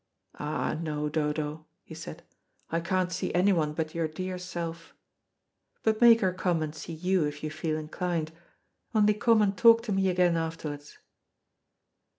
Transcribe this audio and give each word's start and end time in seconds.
"Ah 0.39 0.73
no, 0.81 1.09
Dodo," 1.09 1.67
he 1.83 1.93
said, 1.93 2.23
"I 2.71 2.79
can't 2.79 3.11
see 3.11 3.31
anyone 3.35 3.73
but 3.73 3.93
your 3.93 4.07
dear 4.07 4.39
self. 4.39 4.95
But 5.83 6.01
make 6.01 6.21
her 6.21 6.33
come 6.33 6.63
and 6.63 6.73
see 6.73 6.93
you 6.93 7.23
if 7.25 7.43
you 7.43 7.51
feel 7.51 7.77
inclined, 7.77 8.31
only 8.95 9.13
come 9.13 9.43
and 9.43 9.55
talk 9.55 9.83
to 9.83 9.91
me 9.91 10.09
again 10.09 10.37
afterwards." 10.37 10.97